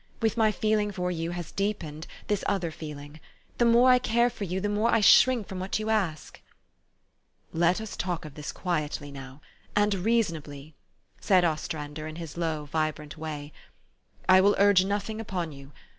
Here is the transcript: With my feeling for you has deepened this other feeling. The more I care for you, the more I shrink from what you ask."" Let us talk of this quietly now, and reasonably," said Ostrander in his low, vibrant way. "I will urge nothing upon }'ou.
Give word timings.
With 0.19 0.35
my 0.35 0.51
feeling 0.51 0.89
for 0.89 1.11
you 1.11 1.29
has 1.29 1.51
deepened 1.51 2.07
this 2.25 2.43
other 2.47 2.71
feeling. 2.71 3.19
The 3.59 3.65
more 3.65 3.91
I 3.91 3.99
care 3.99 4.31
for 4.31 4.45
you, 4.45 4.59
the 4.59 4.67
more 4.67 4.89
I 4.91 4.99
shrink 4.99 5.47
from 5.47 5.59
what 5.59 5.77
you 5.77 5.91
ask."" 5.91 6.41
Let 7.63 7.79
us 7.79 7.95
talk 7.95 8.25
of 8.25 8.33
this 8.33 8.51
quietly 8.51 9.11
now, 9.11 9.41
and 9.75 9.93
reasonably," 9.93 10.73
said 11.19 11.45
Ostrander 11.45 12.07
in 12.07 12.15
his 12.15 12.35
low, 12.35 12.65
vibrant 12.65 13.15
way. 13.15 13.53
"I 14.27 14.41
will 14.41 14.55
urge 14.57 14.83
nothing 14.83 15.21
upon 15.21 15.53
}'ou. 15.53 15.71